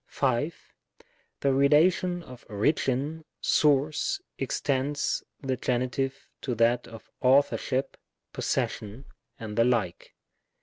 [0.07, 0.73] 5.
[1.41, 7.97] The relation of origin, source, extends the Gen itive to that of authorship,
[8.33, 9.05] possession,
[9.37, 10.15] and the like.